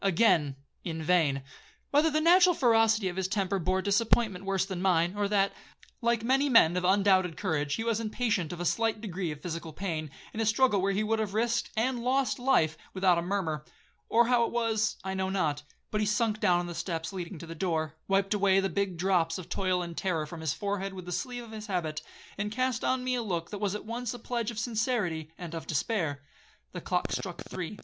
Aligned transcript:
—Again—in 0.03 1.03
vain.—Whether 1.03 2.09
the 2.09 2.19
natural 2.21 2.55
ferocity 2.55 3.07
of 3.07 3.17
his 3.17 3.27
temper 3.27 3.59
bore 3.59 3.83
disappointment 3.83 4.45
worse 4.45 4.65
than 4.65 4.81
mine, 4.81 5.13
or 5.15 5.27
that, 5.27 5.53
like 6.01 6.23
many 6.23 6.49
men 6.49 6.75
of 6.75 6.83
undoubted 6.83 7.37
courage, 7.37 7.75
he 7.75 7.83
was 7.83 7.99
impatient 7.99 8.51
of 8.51 8.59
a 8.59 8.65
slight 8.65 8.99
degree 8.99 9.29
of 9.29 9.43
physical 9.43 9.71
pain, 9.71 10.09
in 10.33 10.39
a 10.39 10.45
struggle 10.47 10.81
where 10.81 10.91
he 10.91 11.03
would 11.03 11.19
have 11.19 11.35
risked 11.35 11.69
and 11.77 11.99
lost 11.99 12.39
life 12.39 12.79
without 12.95 13.19
a 13.19 13.21
murmur,—or 13.21 14.25
how 14.25 14.43
it 14.43 14.51
was, 14.51 14.97
I 15.03 15.13
know 15.13 15.29
not,—but 15.29 16.01
he 16.01 16.07
sunk 16.07 16.39
down 16.39 16.57
on 16.59 16.65
the 16.65 16.73
steps 16.73 17.13
leading 17.13 17.37
to 17.37 17.45
the 17.45 17.53
door, 17.53 17.95
wiped 18.07 18.33
away 18.33 18.59
the 18.59 18.69
big 18.69 18.97
drops 18.97 19.37
of 19.37 19.49
toil 19.49 19.83
and 19.83 19.95
terror 19.95 20.25
from 20.25 20.41
his 20.41 20.51
forehead 20.55 20.95
with 20.95 21.05
the 21.05 21.11
sleeve 21.11 21.43
of 21.43 21.51
his 21.51 21.67
habit, 21.67 22.01
and 22.39 22.51
cast 22.51 22.83
on 22.83 23.03
me 23.03 23.13
a 23.13 23.21
look 23.21 23.51
that 23.51 23.59
was 23.61 23.75
at 23.75 23.85
once 23.85 24.13
the 24.13 24.17
pledge 24.17 24.49
of 24.49 24.57
sincerity 24.57 25.31
and 25.37 25.53
of 25.53 25.67
despair. 25.67 26.23
The 26.71 26.81
clock 26.81 27.11
struck 27.11 27.43
three. 27.47 27.77